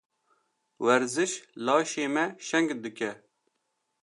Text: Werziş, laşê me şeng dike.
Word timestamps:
Werziş, 0.85 1.33
laşê 1.65 2.05
me 2.13 2.25
şeng 2.47 2.69
dike. 2.83 3.11